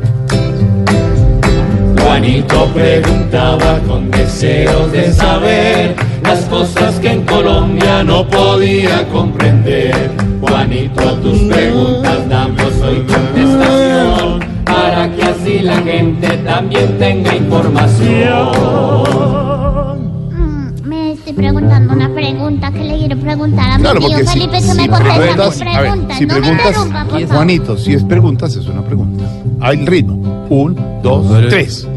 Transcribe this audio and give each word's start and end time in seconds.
Juanito 2.21 2.67
preguntaba 2.67 3.79
con 3.87 4.11
deseos 4.11 4.91
de 4.91 5.11
saber 5.11 5.95
las 6.21 6.41
cosas 6.45 6.99
que 6.99 7.13
en 7.13 7.25
Colombia 7.25 8.03
no 8.03 8.27
podía 8.27 9.07
comprender. 9.07 10.11
Juanito, 10.39 11.01
a 11.01 11.15
tus 11.15 11.39
preguntas 11.39 12.29
damos 12.29 12.79
hoy 12.83 12.97
contestación 13.07 14.39
para 14.65 15.09
que 15.15 15.23
así 15.23 15.59
la 15.61 15.77
gente 15.81 16.27
también 16.45 16.95
tenga 16.99 17.35
información. 17.35 18.51
Mm, 20.29 20.87
me 20.87 21.13
estoy 21.13 21.33
preguntando 21.33 21.91
una 21.95 22.13
pregunta 22.13 22.71
que 22.71 22.83
le 22.83 22.97
quiero 22.99 23.17
preguntar 23.17 23.71
a 23.71 23.77
mi 23.77 23.81
Claro, 23.83 23.99
tío 23.99 24.09
porque 24.09 24.25
si, 24.27 24.33
Felipe 24.33 24.57
que 24.57 24.61
si 24.61 24.77
me 24.77 24.89
contesta 24.89 25.15
preguntas, 25.15 25.59
mis 25.59 25.61
a 25.61 25.81
ver, 25.81 25.89
preguntas. 25.89 26.17
si 26.19 26.25
no 26.27 26.33
me 26.35 26.39
preguntas, 26.39 26.67
interrumpa, 26.67 27.03
por 27.05 27.19
favor. 27.19 27.35
Juanito, 27.35 27.77
si 27.79 27.93
es 27.93 28.03
preguntas, 28.03 28.55
es 28.55 28.67
una 28.67 28.83
pregunta. 28.83 29.23
Al 29.59 29.87
ritmo. 29.87 30.45
Un, 30.51 30.79
dos, 31.01 31.25
tres. 31.49 31.87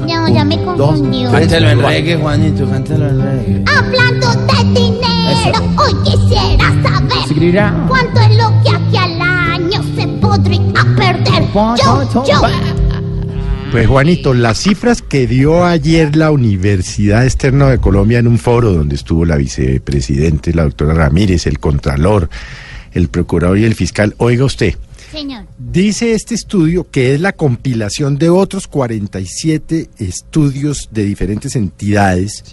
No, 0.00 0.28
ya 0.28 0.44
me 0.44 0.62
confundió. 0.62 1.30
Cántalo 1.30 1.70
en 1.70 1.82
reggae, 1.82 2.16
Juanito, 2.16 2.68
cántalo 2.68 3.08
en 3.08 3.22
reggae. 3.22 3.64
Hablando 3.76 4.28
de 4.28 4.80
dinero, 4.80 5.74
hoy 5.76 5.94
quisiera 6.04 6.68
saber 6.82 7.72
cuánto 7.88 8.20
es 8.20 8.36
lo 8.36 8.62
que 8.62 8.70
aquí 8.70 8.96
al 8.96 9.20
año 9.20 9.82
se 9.96 10.06
podría 10.06 10.84
perder. 10.96 11.44
Yo, 11.54 12.24
yo. 12.24 12.40
Pues 13.70 13.86
Juanito, 13.86 14.34
las 14.34 14.58
cifras 14.58 15.00
que 15.00 15.28
dio 15.28 15.64
ayer 15.64 16.16
la 16.16 16.32
Universidad 16.32 17.24
Externa 17.24 17.68
de 17.68 17.78
Colombia 17.78 18.18
en 18.18 18.26
un 18.26 18.38
foro 18.38 18.72
donde 18.72 18.96
estuvo 18.96 19.24
la 19.24 19.36
vicepresidente, 19.36 20.52
la 20.52 20.64
doctora 20.64 20.92
Ramírez, 20.92 21.46
el 21.46 21.60
contralor, 21.60 22.28
el 22.92 23.08
procurador 23.08 23.58
y 23.58 23.64
el 23.64 23.76
fiscal, 23.76 24.14
oiga 24.18 24.44
usted, 24.44 24.74
Señor, 25.10 25.46
dice 25.58 26.12
este 26.12 26.34
estudio 26.34 26.88
que 26.88 27.14
es 27.14 27.20
la 27.20 27.32
compilación 27.32 28.16
de 28.16 28.28
otros 28.28 28.68
47 28.68 29.90
estudios 29.98 30.88
de 30.92 31.04
diferentes 31.04 31.56
entidades 31.56 32.44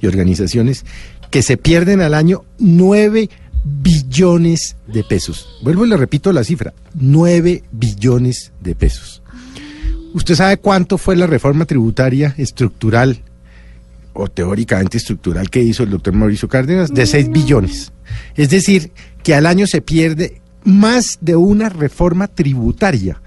y 0.00 0.06
organizaciones 0.06 0.84
que 1.30 1.42
se 1.42 1.56
pierden 1.56 2.00
al 2.00 2.14
año 2.14 2.44
9 2.58 3.30
billones 3.64 4.76
de 4.86 5.02
pesos. 5.02 5.48
Vuelvo 5.62 5.86
y 5.86 5.88
le 5.88 5.96
repito 5.96 6.32
la 6.32 6.44
cifra, 6.44 6.74
9 6.94 7.64
billones 7.72 8.52
de 8.60 8.74
pesos. 8.74 9.22
¿Usted 10.12 10.34
sabe 10.34 10.58
cuánto 10.58 10.98
fue 10.98 11.16
la 11.16 11.26
reforma 11.26 11.64
tributaria 11.64 12.34
estructural 12.36 13.20
o 14.12 14.28
teóricamente 14.28 14.98
estructural 14.98 15.50
que 15.50 15.60
hizo 15.62 15.82
el 15.82 15.90
doctor 15.90 16.14
Mauricio 16.14 16.48
Cárdenas? 16.48 16.92
De 16.92 17.06
6 17.06 17.30
billones. 17.30 17.92
Es 18.36 18.50
decir, 18.50 18.92
que 19.22 19.34
al 19.34 19.46
año 19.46 19.66
se 19.66 19.80
pierde 19.80 20.40
más 20.64 21.18
de 21.20 21.36
una 21.36 21.68
reforma 21.68 22.26
tributaria 22.26 23.20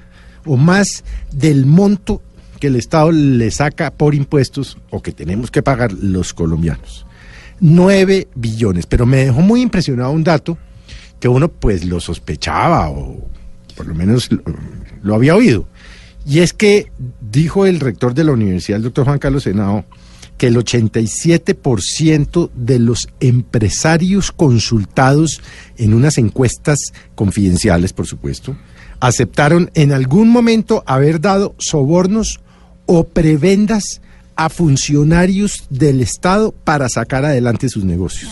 o 0.45 0.57
más 0.57 1.03
del 1.31 1.65
monto 1.65 2.21
que 2.59 2.67
el 2.67 2.75
Estado 2.75 3.11
le 3.11 3.51
saca 3.51 3.91
por 3.91 4.15
impuestos 4.15 4.77
o 4.89 5.01
que 5.01 5.11
tenemos 5.11 5.51
que 5.51 5.61
pagar 5.61 5.93
los 5.93 6.33
colombianos. 6.33 7.05
9 7.59 8.27
billones. 8.35 8.85
Pero 8.85 9.05
me 9.05 9.25
dejó 9.25 9.41
muy 9.41 9.61
impresionado 9.61 10.11
un 10.11 10.23
dato 10.23 10.57
que 11.19 11.27
uno 11.27 11.49
pues 11.49 11.85
lo 11.85 11.99
sospechaba 11.99 12.89
o 12.89 13.27
por 13.75 13.87
lo 13.87 13.95
menos 13.95 14.31
lo, 14.31 14.41
lo 15.01 15.15
había 15.15 15.35
oído. 15.35 15.67
Y 16.25 16.39
es 16.39 16.53
que 16.53 16.91
dijo 17.21 17.65
el 17.65 17.79
rector 17.79 18.13
de 18.13 18.23
la 18.23 18.33
universidad, 18.33 18.77
el 18.77 18.83
doctor 18.83 19.05
Juan 19.05 19.19
Carlos 19.19 19.43
Senado, 19.43 19.85
que 20.37 20.47
el 20.47 20.57
87% 20.57 22.51
de 22.53 22.79
los 22.79 23.09
empresarios 23.19 24.31
consultados 24.31 25.41
en 25.77 25.93
unas 25.93 26.17
encuestas 26.17 26.93
confidenciales, 27.15 27.93
por 27.93 28.05
supuesto, 28.05 28.55
aceptaron 28.99 29.71
en 29.73 29.91
algún 29.91 30.29
momento 30.29 30.83
haber 30.85 31.21
dado 31.21 31.55
sobornos 31.57 32.39
o 32.85 33.05
prebendas 33.05 34.01
a 34.35 34.49
funcionarios 34.49 35.65
del 35.69 36.01
Estado 36.01 36.51
para 36.51 36.89
sacar 36.89 37.25
adelante 37.25 37.69
sus 37.69 37.83
negocios. 37.83 38.31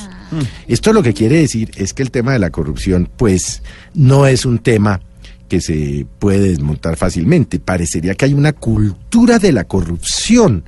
Esto 0.68 0.94
lo 0.94 1.02
que 1.02 1.14
quiere 1.14 1.40
decir 1.40 1.72
es 1.76 1.94
que 1.94 2.04
el 2.04 2.12
tema 2.12 2.34
de 2.34 2.40
la 2.40 2.52
corrupción, 2.52 3.10
pues, 3.18 3.64
no 3.94 4.28
es 4.28 4.46
un 4.46 4.60
tema 4.60 5.02
que 5.48 5.62
se 5.62 6.06
puede 6.20 6.50
desmontar 6.50 6.96
fácilmente. 6.96 7.60
Parecería 7.60 8.16
que 8.16 8.26
hay 8.26 8.34
una 8.34 8.54
cultura 8.54 9.40
de 9.40 9.52
la 9.52 9.64
corrupción 9.64 10.64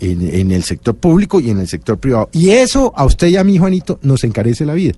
en, 0.00 0.34
en 0.34 0.52
el 0.52 0.64
sector 0.64 0.94
público 0.94 1.40
y 1.40 1.50
en 1.50 1.58
el 1.58 1.68
sector 1.68 1.98
privado. 1.98 2.28
Y 2.32 2.50
eso 2.50 2.92
a 2.96 3.04
usted 3.04 3.28
y 3.28 3.36
a 3.36 3.44
mí, 3.44 3.58
Juanito, 3.58 3.98
nos 4.02 4.24
encarece 4.24 4.64
la 4.64 4.74
vida. 4.74 4.94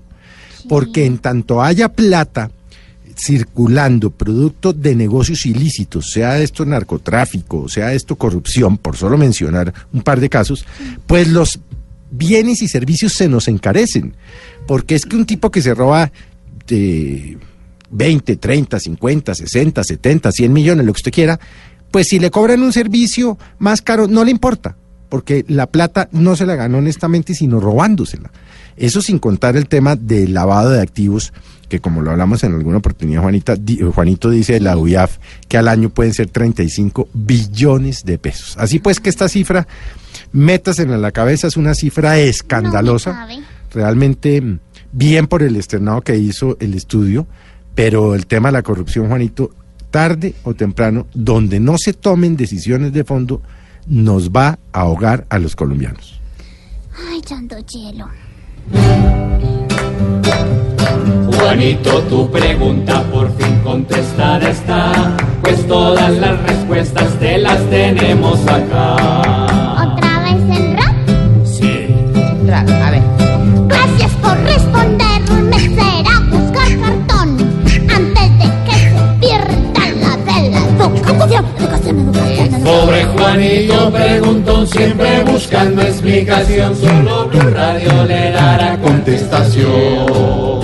Porque 0.67 1.05
en 1.05 1.19
tanto 1.19 1.61
haya 1.61 1.89
plata 1.89 2.51
circulando 3.17 4.11
producto 4.11 4.73
de 4.73 4.95
negocios 4.95 5.45
ilícitos, 5.45 6.11
sea 6.11 6.39
esto 6.39 6.65
narcotráfico, 6.65 7.67
sea 7.67 7.93
esto 7.93 8.15
corrupción, 8.15 8.77
por 8.77 8.95
solo 8.95 9.17
mencionar 9.17 9.73
un 9.91 10.01
par 10.01 10.19
de 10.19 10.29
casos, 10.29 10.65
pues 11.07 11.27
los 11.27 11.59
bienes 12.11 12.61
y 12.61 12.67
servicios 12.67 13.13
se 13.13 13.27
nos 13.27 13.47
encarecen. 13.47 14.13
Porque 14.67 14.95
es 14.95 15.05
que 15.05 15.15
un 15.15 15.25
tipo 15.25 15.49
que 15.49 15.61
se 15.61 15.73
roba 15.73 16.11
de 16.67 17.37
20, 17.89 18.35
30, 18.35 18.79
50, 18.79 19.35
60, 19.35 19.83
70, 19.83 20.31
100 20.31 20.53
millones, 20.53 20.85
lo 20.85 20.93
que 20.93 20.97
usted 20.97 21.11
quiera, 21.11 21.39
pues 21.91 22.07
si 22.07 22.19
le 22.19 22.29
cobran 22.29 22.61
un 22.61 22.73
servicio 22.73 23.37
más 23.59 23.81
caro, 23.81 24.07
no 24.07 24.23
le 24.23 24.31
importa, 24.31 24.75
porque 25.09 25.45
la 25.47 25.67
plata 25.67 26.09
no 26.11 26.35
se 26.35 26.45
la 26.45 26.55
ganó 26.55 26.79
honestamente, 26.79 27.33
sino 27.33 27.59
robándosela. 27.59 28.31
Eso 28.75 29.01
sin 29.01 29.19
contar 29.19 29.57
el 29.57 29.67
tema 29.67 29.95
del 29.95 30.33
lavado 30.33 30.69
de 30.69 30.81
activos, 30.81 31.33
que 31.67 31.79
como 31.79 32.01
lo 32.01 32.11
hablamos 32.11 32.43
en 32.43 32.53
alguna 32.53 32.77
oportunidad, 32.77 33.21
Juanita, 33.21 33.55
Juanito 33.93 34.29
dice 34.29 34.53
de 34.53 34.59
la 34.59 34.77
UIAF 34.77 35.17
que 35.47 35.57
al 35.57 35.67
año 35.67 35.89
pueden 35.89 36.13
ser 36.13 36.29
35 36.29 37.09
billones 37.13 38.05
de 38.05 38.17
pesos. 38.17 38.55
Así 38.57 38.79
pues 38.79 38.99
que 38.99 39.09
esta 39.09 39.27
cifra, 39.27 39.67
métasela 40.31 40.95
en 40.95 41.01
la 41.01 41.11
cabeza, 41.11 41.47
es 41.47 41.57
una 41.57 41.73
cifra 41.73 42.19
escandalosa 42.19 43.25
No 43.27 43.57
realmente 43.73 44.41
bien 44.91 45.27
por 45.27 45.43
el 45.43 45.55
externado 45.55 46.01
que 46.01 46.17
hizo 46.17 46.57
el 46.59 46.73
estudio, 46.73 47.27
pero 47.75 48.15
el 48.15 48.25
tema 48.25 48.49
de 48.49 48.53
la 48.53 48.63
corrupción, 48.63 49.07
Juanito, 49.07 49.51
tarde 49.91 50.33
o 50.43 50.53
temprano, 50.53 51.07
donde 51.13 51.59
no 51.59 51.77
se 51.77 51.93
tomen 51.93 52.37
decisiones 52.37 52.93
de 52.93 53.03
fondo, 53.03 53.41
nos 53.87 54.29
va 54.29 54.59
a 54.73 54.81
ahogar 54.81 55.25
a 55.29 55.39
los 55.39 55.55
colombianos. 55.55 56.19
Ay, 57.09 57.21
tanto 57.21 57.57
hielo. 57.59 58.07
Juanito, 61.37 62.01
tu 62.03 62.29
pregunta 62.31 63.03
por 63.11 63.31
fin 63.37 63.59
contestada 63.63 64.49
está, 64.49 65.15
pues 65.41 65.65
todas 65.67 66.17
las 66.17 66.41
respuestas 66.43 67.19
te 67.19 67.37
las 67.37 67.59
tenemos 67.69 68.39
acá. 68.47 69.26
Pobre 83.47 83.67
Juanito 83.67 83.91
preguntó 83.93 84.65
siempre 84.65 85.23
buscando 85.23 85.81
explicación, 85.81 86.75
solo 86.75 87.29
Blue 87.29 87.49
Radio 87.51 88.03
le 88.03 88.31
dará 88.31 88.77
contestación. 88.81 90.56